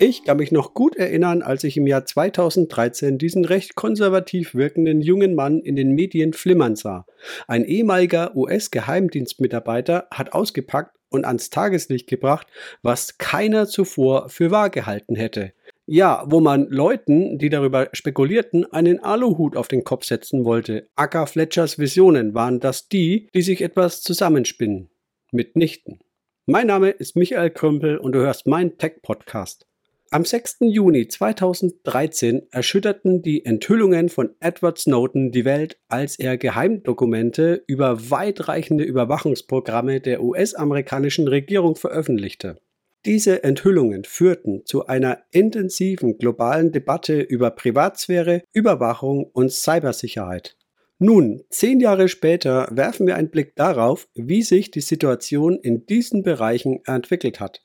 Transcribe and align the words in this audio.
Ich 0.00 0.22
kann 0.22 0.36
mich 0.36 0.52
noch 0.52 0.74
gut 0.74 0.94
erinnern, 0.94 1.42
als 1.42 1.64
ich 1.64 1.76
im 1.76 1.88
Jahr 1.88 2.04
2013 2.04 3.18
diesen 3.18 3.44
recht 3.44 3.74
konservativ 3.74 4.54
wirkenden 4.54 5.00
jungen 5.00 5.34
Mann 5.34 5.58
in 5.58 5.74
den 5.74 5.90
Medien 5.90 6.34
flimmern 6.34 6.76
sah. 6.76 7.04
Ein 7.48 7.64
ehemaliger 7.64 8.36
US-Geheimdienstmitarbeiter 8.36 10.06
hat 10.12 10.34
ausgepackt 10.34 10.96
und 11.08 11.24
ans 11.24 11.50
Tageslicht 11.50 12.06
gebracht, 12.06 12.46
was 12.80 13.18
keiner 13.18 13.66
zuvor 13.66 14.28
für 14.28 14.52
wahr 14.52 14.70
gehalten 14.70 15.16
hätte. 15.16 15.52
Ja, 15.86 16.22
wo 16.26 16.38
man 16.38 16.68
Leuten, 16.68 17.38
die 17.38 17.48
darüber 17.48 17.88
spekulierten, 17.92 18.72
einen 18.72 19.02
Aluhut 19.02 19.56
auf 19.56 19.66
den 19.66 19.82
Kopf 19.82 20.04
setzen 20.04 20.44
wollte. 20.44 20.86
Acker 20.94 21.26
Fletchers 21.26 21.76
Visionen 21.76 22.34
waren 22.34 22.60
das 22.60 22.88
die, 22.88 23.28
die 23.34 23.42
sich 23.42 23.62
etwas 23.62 24.02
zusammenspinnen. 24.02 24.90
Mitnichten. 25.32 25.98
Mein 26.46 26.68
Name 26.68 26.90
ist 26.90 27.16
Michael 27.16 27.50
Krümpel 27.50 27.98
und 27.98 28.12
du 28.12 28.20
hörst 28.20 28.46
meinen 28.46 28.78
Tech-Podcast. 28.78 29.67
Am 30.10 30.24
6. 30.24 30.60
Juni 30.60 31.06
2013 31.06 32.46
erschütterten 32.50 33.20
die 33.20 33.44
Enthüllungen 33.44 34.08
von 34.08 34.30
Edward 34.40 34.78
Snowden 34.78 35.32
die 35.32 35.44
Welt, 35.44 35.78
als 35.88 36.18
er 36.18 36.38
Geheimdokumente 36.38 37.62
über 37.66 38.10
weitreichende 38.10 38.84
Überwachungsprogramme 38.84 40.00
der 40.00 40.22
US-amerikanischen 40.22 41.28
Regierung 41.28 41.76
veröffentlichte. 41.76 42.56
Diese 43.04 43.44
Enthüllungen 43.44 44.04
führten 44.04 44.64
zu 44.64 44.86
einer 44.86 45.18
intensiven 45.30 46.16
globalen 46.16 46.72
Debatte 46.72 47.20
über 47.20 47.50
Privatsphäre, 47.50 48.44
Überwachung 48.54 49.24
und 49.24 49.52
Cybersicherheit. 49.52 50.56
Nun, 50.98 51.44
zehn 51.50 51.80
Jahre 51.80 52.08
später 52.08 52.66
werfen 52.70 53.06
wir 53.06 53.16
einen 53.16 53.30
Blick 53.30 53.56
darauf, 53.56 54.08
wie 54.14 54.40
sich 54.40 54.70
die 54.70 54.80
Situation 54.80 55.58
in 55.58 55.84
diesen 55.84 56.22
Bereichen 56.22 56.80
entwickelt 56.86 57.40
hat. 57.40 57.62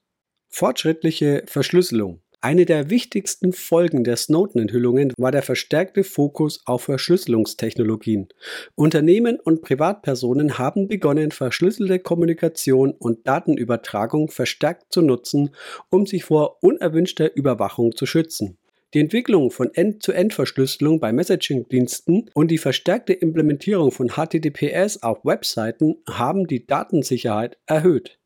Fortschrittliche 0.49 1.43
Verschlüsselung. 1.47 2.22
Eine 2.45 2.65
der 2.65 2.89
wichtigsten 2.89 3.53
Folgen 3.53 4.03
der 4.03 4.17
Snowden-Enthüllungen 4.17 5.13
war 5.15 5.31
der 5.31 5.43
verstärkte 5.43 6.03
Fokus 6.03 6.61
auf 6.65 6.83
Verschlüsselungstechnologien. 6.83 8.27
Unternehmen 8.75 9.39
und 9.39 9.61
Privatpersonen 9.61 10.57
haben 10.57 10.89
begonnen, 10.89 11.31
verschlüsselte 11.31 11.99
Kommunikation 11.99 12.91
und 12.91 13.25
Datenübertragung 13.25 14.29
verstärkt 14.29 14.91
zu 14.91 15.01
nutzen, 15.01 15.51
um 15.89 16.05
sich 16.05 16.25
vor 16.25 16.61
unerwünschter 16.61 17.33
Überwachung 17.33 17.95
zu 17.95 18.05
schützen. 18.05 18.57
Die 18.93 18.99
Entwicklung 18.99 19.49
von 19.49 19.73
End-zu-End-Verschlüsselung 19.73 20.99
bei 20.99 21.13
Messaging-Diensten 21.13 22.29
und 22.33 22.51
die 22.51 22.57
verstärkte 22.57 23.13
Implementierung 23.13 23.91
von 23.91 24.09
HTTPS 24.09 25.01
auf 25.01 25.23
Webseiten 25.23 25.95
haben 26.09 26.45
die 26.47 26.67
Datensicherheit 26.67 27.57
erhöht. 27.67 28.19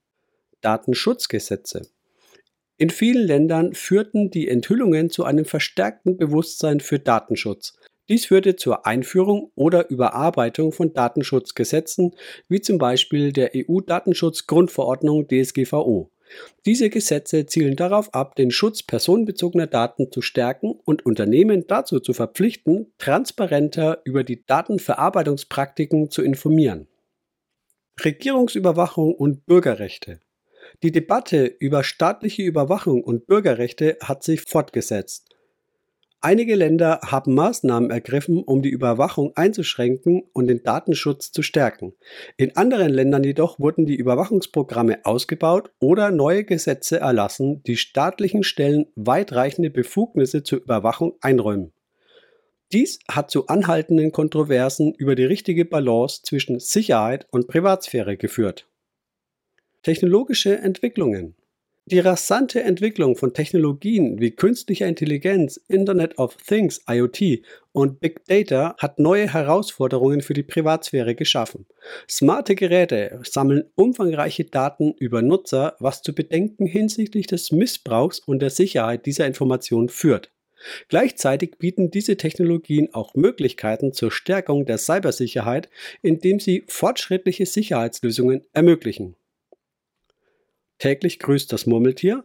Datenschutzgesetze 0.61 1.83
in 2.77 2.91
vielen 2.91 3.25
Ländern 3.25 3.73
führten 3.73 4.29
die 4.29 4.47
Enthüllungen 4.47 5.09
zu 5.09 5.23
einem 5.23 5.45
verstärkten 5.45 6.17
Bewusstsein 6.17 6.79
für 6.79 6.99
Datenschutz. 6.99 7.77
Dies 8.07 8.27
führte 8.27 8.55
zur 8.55 8.85
Einführung 8.85 9.51
oder 9.55 9.89
Überarbeitung 9.89 10.71
von 10.71 10.93
Datenschutzgesetzen, 10.93 12.15
wie 12.47 12.61
zum 12.61 12.77
Beispiel 12.77 13.33
der 13.33 13.51
EU-Datenschutzgrundverordnung 13.55 15.27
DSGVO. 15.27 16.11
Diese 16.65 16.89
Gesetze 16.89 17.45
zielen 17.47 17.75
darauf 17.75 18.13
ab, 18.13 18.35
den 18.35 18.51
Schutz 18.51 18.83
personenbezogener 18.83 19.67
Daten 19.67 20.11
zu 20.11 20.21
stärken 20.21 20.79
und 20.85 21.05
Unternehmen 21.05 21.65
dazu 21.67 21.99
zu 21.99 22.13
verpflichten, 22.13 22.93
transparenter 22.97 24.01
über 24.03 24.23
die 24.23 24.45
Datenverarbeitungspraktiken 24.45 26.11
zu 26.11 26.21
informieren. 26.21 26.87
Regierungsüberwachung 28.03 29.15
und 29.15 29.45
Bürgerrechte 29.45 30.19
die 30.83 30.91
Debatte 30.91 31.45
über 31.45 31.83
staatliche 31.83 32.43
Überwachung 32.43 33.03
und 33.03 33.27
Bürgerrechte 33.27 33.97
hat 34.01 34.23
sich 34.23 34.41
fortgesetzt. 34.41 35.27
Einige 36.19 36.55
Länder 36.55 36.99
haben 37.05 37.35
Maßnahmen 37.35 37.91
ergriffen, 37.91 38.43
um 38.43 38.63
die 38.63 38.71
Überwachung 38.71 39.33
einzuschränken 39.35 40.23
und 40.33 40.47
den 40.47 40.63
Datenschutz 40.63 41.31
zu 41.31 41.43
stärken. 41.43 41.93
In 42.37 42.55
anderen 42.55 42.89
Ländern 42.89 43.23
jedoch 43.23 43.59
wurden 43.59 43.85
die 43.85 43.95
Überwachungsprogramme 43.95 45.05
ausgebaut 45.05 45.69
oder 45.79 46.09
neue 46.09 46.43
Gesetze 46.43 46.99
erlassen, 46.99 47.61
die 47.63 47.77
staatlichen 47.77 48.43
Stellen 48.43 48.87
weitreichende 48.95 49.69
Befugnisse 49.69 50.41
zur 50.41 50.59
Überwachung 50.59 51.13
einräumen. 51.21 51.71
Dies 52.73 52.99
hat 53.09 53.29
zu 53.29 53.47
anhaltenden 53.47 54.11
Kontroversen 54.11 54.93
über 54.95 55.15
die 55.15 55.23
richtige 55.23 55.65
Balance 55.65 56.23
zwischen 56.23 56.59
Sicherheit 56.59 57.27
und 57.31 57.47
Privatsphäre 57.47 58.17
geführt. 58.17 58.66
Technologische 59.87 60.57
Entwicklungen. 60.57 61.33
Die 61.85 61.99
rasante 61.99 62.61
Entwicklung 62.61 63.15
von 63.15 63.33
Technologien 63.33 64.19
wie 64.19 64.31
künstlicher 64.31 64.85
Intelligenz, 64.85 65.55
Internet 65.69 66.17
of 66.17 66.35
Things, 66.45 66.81
IoT 66.89 67.41
und 67.71 68.01
Big 68.01 68.25
Data 68.25 68.75
hat 68.79 68.99
neue 68.99 69.31
Herausforderungen 69.31 70.19
für 70.19 70.33
die 70.33 70.43
Privatsphäre 70.43 71.15
geschaffen. 71.15 71.67
Smarte 72.09 72.55
Geräte 72.55 73.21
sammeln 73.23 73.63
umfangreiche 73.75 74.43
Daten 74.43 74.91
über 74.99 75.21
Nutzer, 75.21 75.77
was 75.79 76.01
zu 76.01 76.13
Bedenken 76.13 76.65
hinsichtlich 76.65 77.25
des 77.27 77.53
Missbrauchs 77.53 78.19
und 78.19 78.39
der 78.41 78.49
Sicherheit 78.49 79.05
dieser 79.05 79.25
Informationen 79.25 79.87
führt. 79.87 80.33
Gleichzeitig 80.89 81.59
bieten 81.59 81.91
diese 81.91 82.17
Technologien 82.17 82.93
auch 82.93 83.15
Möglichkeiten 83.15 83.93
zur 83.93 84.11
Stärkung 84.11 84.65
der 84.65 84.79
Cybersicherheit, 84.79 85.69
indem 86.01 86.41
sie 86.41 86.65
fortschrittliche 86.67 87.45
Sicherheitslösungen 87.45 88.41
ermöglichen. 88.51 89.15
Täglich 90.79 91.19
grüßt 91.19 91.51
das 91.51 91.65
Murmeltier. 91.65 92.23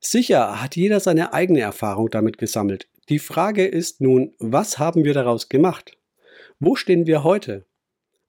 Sicher 0.00 0.60
hat 0.60 0.76
jeder 0.76 1.00
seine 1.00 1.32
eigene 1.32 1.60
Erfahrung 1.60 2.10
damit 2.10 2.38
gesammelt. 2.38 2.88
Die 3.08 3.18
Frage 3.18 3.66
ist 3.66 4.00
nun, 4.00 4.34
was 4.38 4.78
haben 4.78 5.04
wir 5.04 5.14
daraus 5.14 5.48
gemacht? 5.48 5.96
Wo 6.58 6.76
stehen 6.76 7.06
wir 7.06 7.24
heute? 7.24 7.66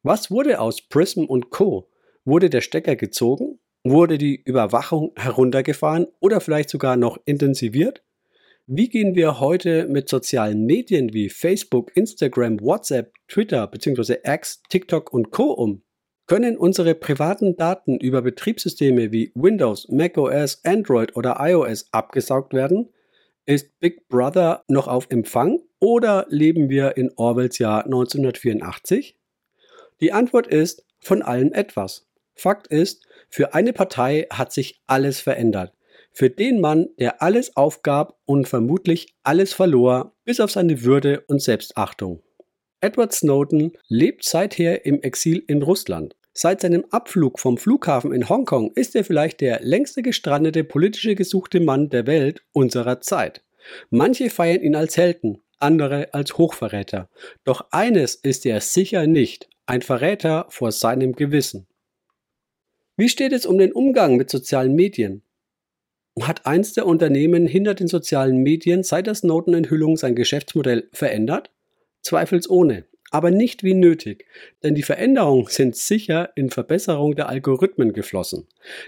Was 0.03 0.31
wurde 0.31 0.59
aus 0.59 0.81
Prism 0.81 1.25
und 1.25 1.50
Co? 1.50 1.89
Wurde 2.23 2.50
der 2.50 2.61
Stecker 2.61 2.95
gezogen? 2.95 3.59
Wurde 3.84 4.17
die 4.17 4.41
Überwachung 4.44 5.11
heruntergefahren 5.16 6.07
oder 6.19 6.41
vielleicht 6.41 6.69
sogar 6.69 6.95
noch 6.97 7.19
intensiviert? 7.25 8.03
Wie 8.67 8.89
gehen 8.89 9.13
wir 9.13 9.39
heute 9.39 9.88
mit 9.88 10.09
sozialen 10.09 10.66
Medien 10.66 11.13
wie 11.13 11.29
Facebook, 11.29 11.95
Instagram, 11.95 12.59
WhatsApp, 12.61 13.13
Twitter 13.28 13.67
bzw. 13.67 14.17
X, 14.23 14.63
TikTok 14.69 15.13
und 15.13 15.29
Co 15.29 15.51
um? 15.51 15.84
Können 16.28 16.58
unsere 16.58 16.96
privaten 16.96 17.56
Daten 17.56 18.00
über 18.00 18.24
Betriebssysteme 18.24 19.12
wie 19.12 19.31
Windows, 19.36 19.88
macOS, 19.90 20.59
Android 20.66 21.16
oder 21.16 21.38
iOS 21.40 21.88
abgesaugt 21.91 22.53
werden? 22.53 22.90
Ist 23.46 23.80
Big 23.80 24.08
Brother 24.08 24.64
noch 24.68 24.88
auf 24.88 25.06
Empfang 25.12 25.59
oder 25.80 26.25
leben 26.30 26.68
wir 26.68 26.97
in 26.97 27.12
Orwells 27.16 27.59
Jahr 27.59 27.85
1984? 27.85 29.19
Die 30.02 30.14
Antwort 30.14 30.47
ist 30.47 30.84
von 31.00 31.22
allem 31.22 31.53
etwas. 31.53 32.08
Fakt 32.34 32.68
ist, 32.68 33.06
für 33.30 33.53
eine 33.53 33.72
Partei 33.72 34.25
hat 34.31 34.52
sich 34.52 34.81
alles 34.88 35.19
verändert. 35.19 35.74
Für 36.12 36.31
den 36.31 36.59
Mann, 36.59 36.88
der 36.97 37.22
alles 37.22 37.56
aufgab 37.56 38.18
und 38.25 38.47
vermutlich 38.47 39.14
alles 39.22 39.53
verlor, 39.53 40.16
bis 40.24 40.40
auf 40.40 40.50
seine 40.50 40.81
Würde 40.81 41.24
und 41.28 41.41
Selbstachtung. 41.41 42.24
Edward 42.85 43.13
Snowden 43.13 43.72
lebt 43.88 44.23
seither 44.23 44.85
im 44.85 45.01
Exil 45.01 45.44
in 45.47 45.63
Russland. 45.63 46.16
Seit 46.34 46.62
seinem 46.62 46.85
Abflug 46.91 47.40
vom 47.40 47.57
Flughafen 47.57 48.13
in 48.13 48.29
Hongkong 48.29 48.73
ist 48.75 48.96
er 48.96 49.03
vielleicht 49.03 49.41
der 49.41 49.59
längste 49.63 50.03
gestrandete 50.03 50.63
politische 50.63 51.16
gesuchte 51.16 51.59
Mann 51.59 51.90
der 51.90 52.06
Welt 52.06 52.44
unserer 52.51 53.01
Zeit. 53.01 53.44
Manche 53.90 54.29
feiern 54.29 54.62
ihn 54.62 54.75
als 54.75 54.97
Helden, 54.97 55.41
andere 55.57 56.13
als 56.13 56.38
Hochverräter. 56.38 57.09
Doch 57.44 57.66
eines 57.72 58.13
ist 58.13 58.46
er 58.46 58.62
sicher 58.62 59.08
nicht, 59.08 59.49
ein 59.66 59.82
Verräter 59.82 60.46
vor 60.49 60.72
seinem 60.72 61.14
Gewissen. 61.14 61.66
Wie 62.97 63.09
steht 63.09 63.34
es 63.34 63.47
um 63.47 63.58
den 63.58 63.72
Umgang 63.72 64.16
mit 64.16 64.29
sozialen 64.29 64.76
Medien? 64.76 65.23
Hat 66.22 66.46
eins 66.46 66.73
der 66.73 66.85
Unternehmen 66.85 67.47
hinter 67.47 67.73
den 67.73 67.87
sozialen 67.87 68.43
Medien 68.43 68.84
seit 68.84 69.08
der 69.08 69.16
Snowden-Enthüllung 69.16 69.97
sein 69.97 70.14
Geschäftsmodell 70.14 70.87
verändert? 70.93 71.49
Zweifelsohne, 72.05 72.85
aber 73.09 73.31
nicht 73.31 73.63
wie 73.63 73.73
nötig, 73.73 74.25
denn 74.61 74.75
die 74.75 74.84
Veränderungen 74.84 75.47
sind 75.47 75.75
sicher 75.75 76.29
in 76.35 76.52
Verbesserung 76.52 77.16
der 77.16 77.29
Algorithmen 77.29 77.93
geflossen. 77.93 78.46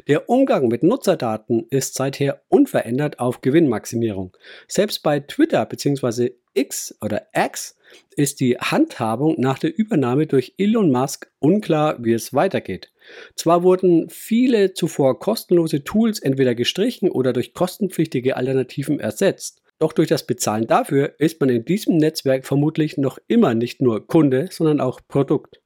Der 0.08 0.30
Umgang 0.30 0.68
mit 0.68 0.84
Nutzerdaten 0.84 1.66
ist 1.70 1.96
seither 1.96 2.42
unverändert 2.48 3.20
auf 3.20 3.42
Gewinnmaximierung. 3.42 4.38
Selbst 4.68 5.02
bei 5.02 5.20
Twitter 5.20 5.66
bzw. 5.66 6.32
X 6.54 6.96
oder 7.02 7.28
X 7.34 7.76
ist 8.16 8.40
die 8.40 8.58
Handhabung 8.58 9.36
nach 9.40 9.60
der 9.60 9.76
Übernahme 9.76 10.28
durch 10.28 10.54
Elon 10.58 10.92
Musk 10.92 11.32
unklar, 11.40 12.04
wie 12.04 12.14
es 12.14 12.34
weitergeht. 12.34 12.92
Zwar 13.36 13.64
wurden 13.64 14.10
viele 14.10 14.74
zuvor 14.74 15.20
kostenlose 15.20 15.84
Tools 15.84 16.20
entweder 16.20 16.54
gestrichen 16.54 17.10
oder 17.10 17.34
durch 17.34 17.54
kostenpflichtige 17.54 18.36
Alternativen 18.36 19.00
ersetzt. 19.00 19.62
Doch 19.80 19.94
durch 19.94 20.08
das 20.08 20.26
Bezahlen 20.26 20.68
dafür 20.68 21.14
ist 21.20 21.40
man 21.40 21.50
in 21.50 21.66
diesem 21.66 21.98
Netzwerk 21.98 22.46
vermutlich 22.46 22.98
noch 22.98 23.20
immer 23.28 23.54
nicht 23.54 23.82
nur 23.82 24.08
Kunde, 24.08 24.50
sondern 24.52 24.82
auch 24.82 25.02
Produkt. 25.08 25.62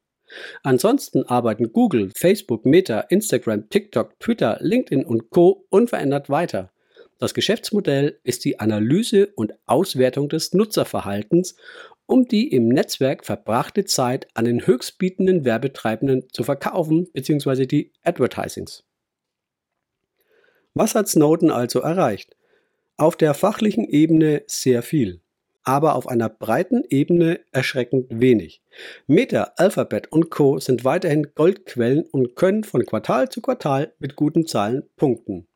Ansonsten 0.63 1.23
arbeiten 1.23 1.71
Google, 1.73 2.11
Facebook, 2.15 2.65
Meta, 2.65 3.01
Instagram, 3.01 3.69
TikTok, 3.69 4.19
Twitter, 4.19 4.57
LinkedIn 4.59 5.05
und 5.05 5.29
Co 5.29 5.65
unverändert 5.69 6.29
weiter. 6.29 6.71
Das 7.19 7.33
Geschäftsmodell 7.33 8.19
ist 8.23 8.45
die 8.45 8.59
Analyse 8.59 9.27
und 9.35 9.53
Auswertung 9.67 10.27
des 10.27 10.53
Nutzerverhaltens, 10.53 11.55
um 12.05 12.27
die 12.27 12.47
im 12.47 12.67
Netzwerk 12.67 13.25
verbrachte 13.25 13.85
Zeit 13.85 14.27
an 14.33 14.45
den 14.45 14.65
höchstbietenden 14.65 15.45
Werbetreibenden 15.45 16.27
zu 16.31 16.43
verkaufen 16.43 17.07
bzw. 17.13 17.67
die 17.67 17.93
Advertisings. 18.03 18.83
Was 20.73 20.95
hat 20.95 21.07
Snowden 21.07 21.51
also 21.51 21.79
erreicht? 21.79 22.35
Auf 23.01 23.15
der 23.15 23.33
fachlichen 23.33 23.89
Ebene 23.89 24.43
sehr 24.45 24.83
viel, 24.83 25.21
aber 25.63 25.95
auf 25.95 26.05
einer 26.05 26.29
breiten 26.29 26.83
Ebene 26.87 27.39
erschreckend 27.51 28.05
wenig. 28.11 28.61
Meta, 29.07 29.53
Alphabet 29.55 30.11
und 30.11 30.29
Co. 30.29 30.59
sind 30.59 30.85
weiterhin 30.85 31.33
Goldquellen 31.33 32.03
und 32.03 32.35
können 32.35 32.63
von 32.63 32.85
Quartal 32.85 33.27
zu 33.29 33.41
Quartal 33.41 33.91
mit 33.97 34.15
guten 34.15 34.45
Zahlen 34.45 34.83
punkten. 34.97 35.47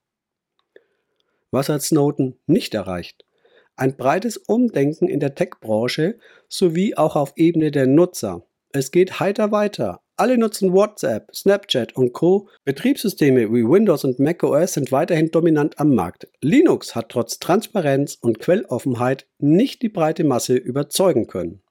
Was 1.52 1.70
hat 1.70 1.84
Snowden 1.84 2.40
nicht 2.48 2.74
erreicht? 2.74 3.28
Ein 3.76 3.96
breites 3.96 4.38
Umdenken 4.38 5.08
in 5.08 5.20
der 5.20 5.36
Tech-Branche 5.36 6.18
sowie 6.48 6.96
auch 6.96 7.16
auf 7.16 7.34
Ebene 7.36 7.70
der 7.70 7.86
Nutzer. 7.86 8.42
Es 8.72 8.90
geht 8.90 9.20
heiter 9.20 9.52
weiter. 9.52 10.02
Alle 10.18 10.38
nutzen 10.38 10.72
WhatsApp, 10.72 11.36
Snapchat 11.36 11.94
und 11.98 12.14
Co. 12.14 12.48
Betriebssysteme 12.64 13.52
wie 13.52 13.68
Windows 13.68 14.06
und 14.06 14.18
macOS 14.18 14.74
sind 14.74 14.94
weiterhin 14.94 15.30
dominant 15.30 15.78
am 15.78 15.94
Markt. 15.94 16.30
Linux 16.40 16.96
hat 16.96 17.10
trotz 17.10 17.40
Transparenz 17.40 18.18
und 18.22 18.40
Quelloffenheit 18.40 19.28
nicht 19.40 19.82
die 19.82 19.90
breite 19.90 20.24
Masse 20.24 20.56
überzeugen 20.56 21.28
können. 21.28 21.62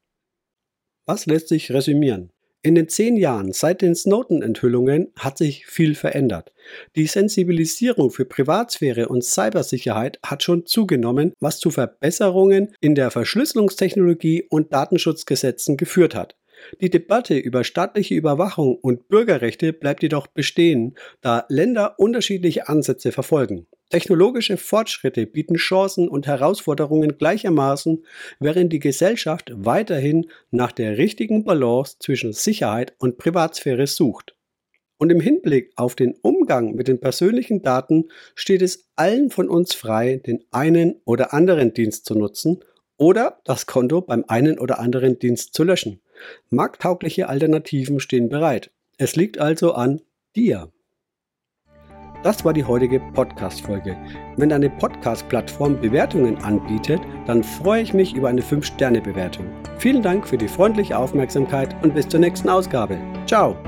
Was 1.06 1.24
lässt 1.24 1.48
sich 1.48 1.72
resümieren? 1.72 2.32
In 2.62 2.74
den 2.74 2.88
zehn 2.88 3.16
Jahren 3.16 3.52
seit 3.52 3.80
den 3.80 3.94
Snowden-Enthüllungen 3.94 5.12
hat 5.18 5.38
sich 5.38 5.66
viel 5.66 5.94
verändert. 5.94 6.52
Die 6.96 7.06
Sensibilisierung 7.06 8.10
für 8.10 8.26
Privatsphäre 8.26 9.08
und 9.08 9.24
Cybersicherheit 9.24 10.18
hat 10.24 10.42
schon 10.42 10.66
zugenommen, 10.66 11.32
was 11.40 11.60
zu 11.60 11.70
Verbesserungen 11.70 12.74
in 12.80 12.94
der 12.94 13.10
Verschlüsselungstechnologie 13.10 14.46
und 14.50 14.72
Datenschutzgesetzen 14.74 15.78
geführt 15.78 16.14
hat. 16.14 16.36
Die 16.80 16.90
Debatte 16.90 17.36
über 17.36 17.64
staatliche 17.64 18.14
Überwachung 18.14 18.76
und 18.76 19.08
Bürgerrechte 19.08 19.72
bleibt 19.72 20.02
jedoch 20.02 20.26
bestehen, 20.26 20.94
da 21.20 21.44
Länder 21.48 21.98
unterschiedliche 21.98 22.68
Ansätze 22.68 23.12
verfolgen. 23.12 23.66
Technologische 23.90 24.56
Fortschritte 24.56 25.26
bieten 25.26 25.54
Chancen 25.54 26.08
und 26.08 26.26
Herausforderungen 26.26 27.16
gleichermaßen, 27.18 28.04
während 28.40 28.72
die 28.72 28.80
Gesellschaft 28.80 29.52
weiterhin 29.54 30.30
nach 30.50 30.72
der 30.72 30.98
richtigen 30.98 31.44
Balance 31.44 31.96
zwischen 32.00 32.32
Sicherheit 32.32 32.94
und 32.98 33.18
Privatsphäre 33.18 33.86
sucht. 33.86 34.34
Und 34.96 35.10
im 35.10 35.20
Hinblick 35.20 35.72
auf 35.76 35.94
den 35.94 36.14
Umgang 36.22 36.74
mit 36.74 36.88
den 36.88 37.00
persönlichen 37.00 37.62
Daten 37.62 38.08
steht 38.34 38.62
es 38.62 38.88
allen 38.96 39.30
von 39.30 39.48
uns 39.48 39.74
frei, 39.74 40.16
den 40.24 40.44
einen 40.50 41.00
oder 41.04 41.34
anderen 41.34 41.74
Dienst 41.74 42.06
zu 42.06 42.14
nutzen 42.14 42.64
oder 42.96 43.40
das 43.44 43.66
Konto 43.66 44.00
beim 44.00 44.24
einen 44.28 44.58
oder 44.58 44.78
anderen 44.78 45.18
Dienst 45.18 45.54
zu 45.54 45.64
löschen. 45.64 46.00
Markttaugliche 46.50 47.28
Alternativen 47.28 48.00
stehen 48.00 48.28
bereit. 48.28 48.70
Es 48.98 49.16
liegt 49.16 49.38
also 49.38 49.74
an 49.74 50.00
dir. 50.36 50.70
Das 52.24 52.42
war 52.42 52.54
die 52.54 52.64
heutige 52.64 53.00
Podcast-Folge. 53.12 53.98
Wenn 54.38 54.48
deine 54.48 54.70
Podcast-Plattform 54.70 55.78
Bewertungen 55.78 56.38
anbietet, 56.38 57.00
dann 57.26 57.44
freue 57.44 57.82
ich 57.82 57.92
mich 57.92 58.14
über 58.14 58.28
eine 58.28 58.40
5-Sterne-Bewertung. 58.40 59.44
Vielen 59.78 60.02
Dank 60.02 60.26
für 60.26 60.38
die 60.38 60.48
freundliche 60.48 60.96
Aufmerksamkeit 60.96 61.76
und 61.82 61.94
bis 61.94 62.08
zur 62.08 62.20
nächsten 62.20 62.48
Ausgabe. 62.48 62.98
Ciao! 63.26 63.58